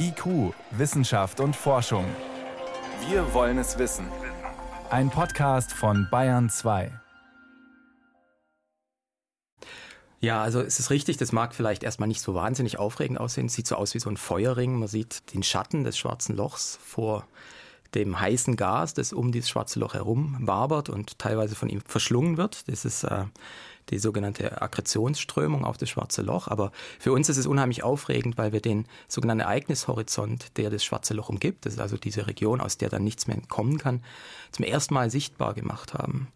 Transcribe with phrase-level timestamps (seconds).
[0.00, 2.04] IQ, Wissenschaft und Forschung.
[3.08, 4.06] Wir wollen es wissen.
[4.90, 6.90] Ein Podcast von Bayern 2.
[10.20, 13.46] Ja, also es ist richtig, das mag vielleicht erstmal nicht so wahnsinnig aufregend aussehen.
[13.46, 14.78] Es sieht so aus wie so ein Feuerring.
[14.78, 17.26] Man sieht den Schatten des schwarzen Lochs vor
[17.94, 22.36] dem heißen Gas, das um dieses schwarze Loch herum wabert und teilweise von ihm verschlungen
[22.36, 22.68] wird.
[22.68, 23.24] Das ist äh,
[23.90, 26.48] die sogenannte Akkretionsströmung auf das schwarze Loch.
[26.48, 31.14] Aber für uns ist es unheimlich aufregend, weil wir den sogenannten Ereignishorizont, der das schwarze
[31.14, 34.02] Loch umgibt, das ist also diese Region, aus der dann nichts mehr entkommen kann,
[34.52, 36.28] zum ersten Mal sichtbar gemacht haben.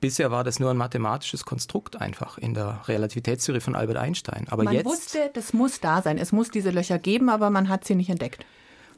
[0.00, 4.46] Bisher war das nur ein mathematisches Konstrukt einfach in der Relativitätstheorie von Albert Einstein.
[4.50, 6.18] Aber man jetzt, wusste, das muss da sein.
[6.18, 8.44] Es muss diese Löcher geben, aber man hat sie nicht entdeckt.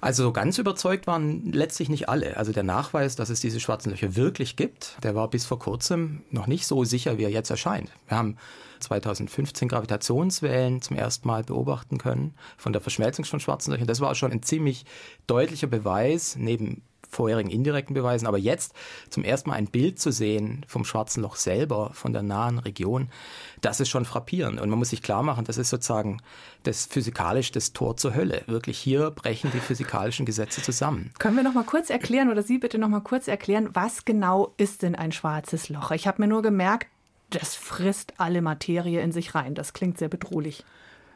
[0.05, 2.37] Also ganz überzeugt waren letztlich nicht alle.
[2.37, 6.25] Also der Nachweis, dass es diese schwarzen Löcher wirklich gibt, der war bis vor kurzem
[6.31, 7.91] noch nicht so sicher, wie er jetzt erscheint.
[8.09, 8.37] Wir haben
[8.81, 13.87] 2015 Gravitationswellen zum ersten Mal beobachten können von der Verschmelzung von schwarzen Löchern.
[13.87, 14.85] Das war schon ein ziemlich
[15.27, 16.83] deutlicher Beweis, neben
[17.15, 18.73] vorherigen indirekten Beweisen, aber jetzt
[19.11, 23.09] zum ersten Mal ein Bild zu sehen vom Schwarzen Loch selber, von der nahen Region,
[23.61, 24.61] das ist schon frappierend.
[24.61, 26.19] Und man muss sich klar machen, das ist sozusagen
[26.65, 28.43] das physikalisch das Tor zur Hölle.
[28.47, 31.11] Wirklich hier brechen die physikalischen Gesetze zusammen.
[31.19, 34.53] Können wir noch mal kurz erklären oder Sie bitte noch mal kurz erklären, was genau
[34.57, 35.91] ist denn ein schwarzes Loch?
[35.93, 36.89] Ich habe mir nur gemerkt,
[37.31, 39.55] das frisst alle Materie in sich rein.
[39.55, 40.65] Das klingt sehr bedrohlich.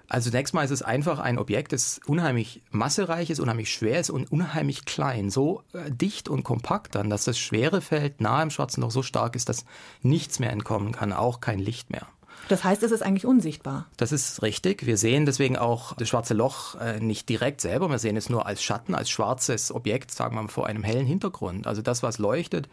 [0.08, 4.08] Also zunächst mal ist es einfach ein Objekt, das unheimlich massereich ist, unheimlich schwer ist
[4.08, 5.28] und unheimlich klein.
[5.28, 9.02] So äh, dicht und kompakt dann, dass das schwere Feld nahe im Schwarzen Loch so
[9.02, 9.66] stark ist, dass
[10.02, 12.06] nichts mehr entkommen kann, auch kein Licht mehr.
[12.48, 13.86] Das heißt, es ist eigentlich unsichtbar.
[13.98, 14.86] Das ist richtig.
[14.86, 17.90] Wir sehen deswegen auch das schwarze Loch äh, nicht direkt selber.
[17.90, 21.06] Wir sehen es nur als Schatten, als schwarzes Objekt, sagen wir mal, vor einem hellen
[21.06, 21.66] Hintergrund.
[21.66, 22.70] Also das, was leuchtet,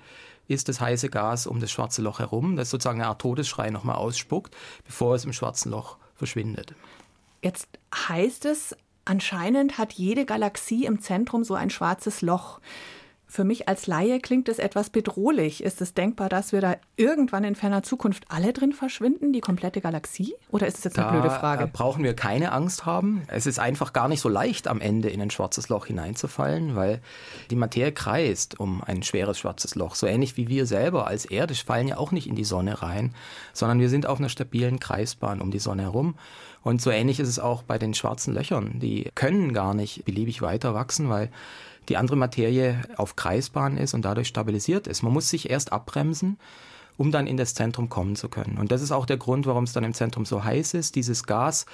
[0.48, 3.96] ist das heiße Gas um das schwarze Loch herum, das sozusagen eine Art Todesschrei nochmal
[3.96, 6.74] ausspuckt, bevor es im schwarzen Loch verschwindet.
[7.42, 12.60] Jetzt heißt es, anscheinend hat jede Galaxie im Zentrum so ein schwarzes Loch.
[13.36, 15.62] Für mich als Laie klingt es etwas bedrohlich.
[15.62, 19.82] Ist es denkbar, dass wir da irgendwann in ferner Zukunft alle drin verschwinden, die komplette
[19.82, 20.36] Galaxie?
[20.52, 21.68] Oder ist es jetzt eine da blöde Frage?
[21.68, 23.24] brauchen wir keine Angst haben.
[23.28, 27.02] Es ist einfach gar nicht so leicht, am Ende in ein schwarzes Loch hineinzufallen, weil
[27.50, 29.96] die Materie kreist um ein schweres schwarzes Loch.
[29.96, 33.14] So ähnlich wie wir selber als Erde fallen ja auch nicht in die Sonne rein,
[33.52, 36.16] sondern wir sind auf einer stabilen Kreisbahn um die Sonne herum.
[36.62, 38.80] Und so ähnlich ist es auch bei den schwarzen Löchern.
[38.80, 41.30] Die können gar nicht beliebig weiter wachsen, weil
[41.90, 45.04] die andere Materie auf Kreisbahn ist und dadurch stabilisiert ist.
[45.04, 46.38] Man muss sich erst abbremsen,
[46.98, 48.58] um dann in das Zentrum kommen zu können.
[48.58, 50.96] Und das ist auch der Grund, warum es dann im Zentrum so heiß ist.
[50.96, 51.66] Dieses Gas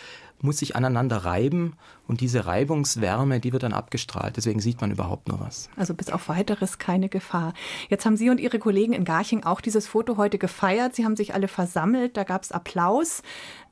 [0.41, 1.73] muss sich aneinander reiben
[2.07, 4.37] und diese Reibungswärme, die wird dann abgestrahlt.
[4.37, 5.69] Deswegen sieht man überhaupt nur was.
[5.75, 7.53] Also bis auf weiteres keine Gefahr.
[7.89, 10.95] Jetzt haben Sie und Ihre Kollegen in Garching auch dieses Foto heute gefeiert.
[10.95, 13.21] Sie haben sich alle versammelt, da gab es Applaus.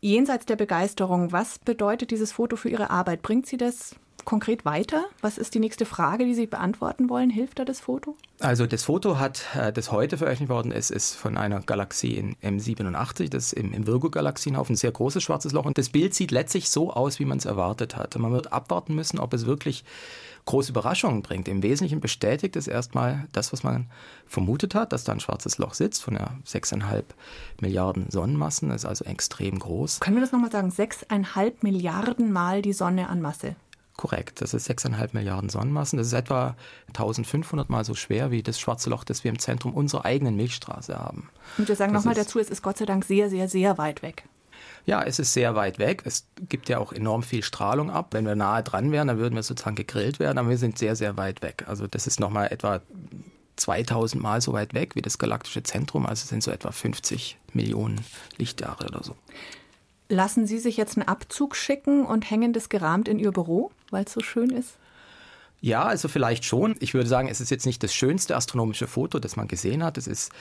[0.01, 3.23] Jenseits der Begeisterung, was bedeutet dieses Foto für Ihre Arbeit?
[3.23, 3.95] Bringt Sie das
[4.29, 5.05] konkret weiter?
[5.21, 7.31] Was ist die nächste Frage, die Sie beantworten wollen?
[7.31, 8.15] Hilft da das Foto?
[8.39, 12.35] Also das Foto hat, äh, das heute veröffentlicht worden ist, ist von einer Galaxie in
[12.35, 15.65] M87, das ist im, im Virgo-Galaxienhaufen, ein sehr großes schwarzes Loch.
[15.65, 18.15] Und das Bild sieht letztlich so aus, wie man es erwartet hat.
[18.19, 19.83] Man wird abwarten müssen, ob es wirklich
[20.45, 21.47] große Überraschungen bringt.
[21.47, 23.87] Im Wesentlichen bestätigt es erstmal das, was man
[24.27, 27.03] vermutet hat, dass da ein schwarzes Loch sitzt von ja 6,5
[27.61, 28.69] Milliarden Sonnenmassen.
[28.69, 30.01] Das ist also extrem groß.
[30.01, 30.69] Können wir das nochmal sagen?
[30.69, 33.55] 6,5 Milliarden Mal die Sonne an Masse.
[33.99, 35.97] Korrekt, das ist 6,5 Milliarden Sonnenmassen.
[35.97, 36.55] Das ist etwa
[36.87, 40.97] 1500 Mal so schwer wie das schwarze Loch, das wir im Zentrum unserer eigenen Milchstraße
[40.97, 41.27] haben.
[41.57, 44.23] Und wir sagen nochmal dazu, es ist Gott sei Dank sehr, sehr, sehr weit weg.
[44.85, 46.03] Ja, es ist sehr weit weg.
[46.05, 48.13] Es gibt ja auch enorm viel Strahlung ab.
[48.13, 50.95] Wenn wir nahe dran wären, dann würden wir sozusagen gegrillt werden, aber wir sind sehr,
[50.95, 51.65] sehr weit weg.
[51.67, 52.79] Also das ist nochmal etwa
[53.57, 56.05] 2000 Mal so weit weg wie das galaktische Zentrum.
[56.05, 57.99] Also es sind so etwa 50 Millionen
[58.37, 59.17] Lichtjahre oder so.
[60.09, 64.05] Lassen Sie sich jetzt einen Abzug schicken und hängen das gerahmt in Ihr Büro, weil
[64.05, 64.73] es so schön ist?
[65.61, 66.75] Ja, also vielleicht schon.
[66.79, 69.97] Ich würde sagen, es ist jetzt nicht das schönste astronomische Foto, das man gesehen hat.
[69.97, 70.31] Es ist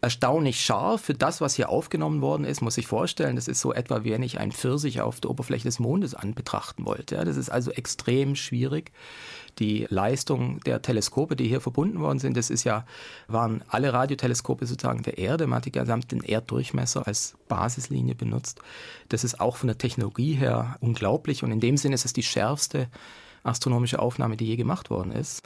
[0.00, 3.36] erstaunlich scharf für das, was hier aufgenommen worden ist, muss ich vorstellen.
[3.36, 6.86] Das ist so etwa, wie wenn ich einen Pfirsich auf der Oberfläche des Mondes anbetrachten
[6.86, 7.16] wollte.
[7.16, 8.92] Ja, das ist also extrem schwierig.
[9.58, 12.86] Die Leistung der Teleskope, die hier verbunden worden sind, das ist ja,
[13.26, 15.48] waren alle Radioteleskope sozusagen der Erde.
[15.48, 18.60] Man hat die gesamten Erddurchmesser als Basislinie benutzt.
[19.08, 22.22] Das ist auch von der Technologie her unglaublich und in dem Sinne ist es die
[22.22, 22.88] schärfste
[23.48, 25.42] astronomische Aufnahme, die je gemacht worden ist.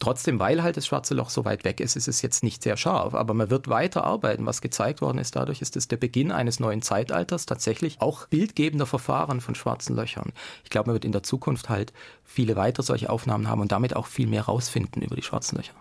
[0.00, 2.76] Trotzdem, weil halt das schwarze Loch so weit weg ist, ist es jetzt nicht sehr
[2.76, 3.14] scharf.
[3.14, 4.46] Aber man wird weiter arbeiten.
[4.46, 8.86] Was gezeigt worden ist, dadurch ist es der Beginn eines neuen Zeitalters, tatsächlich auch bildgebender
[8.86, 10.32] Verfahren von schwarzen Löchern.
[10.64, 11.92] Ich glaube, man wird in der Zukunft halt
[12.24, 15.74] viele weitere solche Aufnahmen haben und damit auch viel mehr rausfinden über die schwarzen Löcher.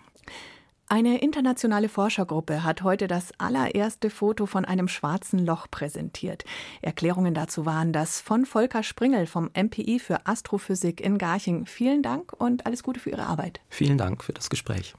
[0.94, 6.46] Eine internationale Forschergruppe hat heute das allererste Foto von einem schwarzen Loch präsentiert.
[6.84, 11.66] Erklärungen dazu waren das von Volker Springel vom MPI für Astrophysik in Garching.
[11.66, 13.60] Vielen Dank und alles Gute für Ihre Arbeit.
[13.70, 14.94] Vielen Dank für das Gespräch.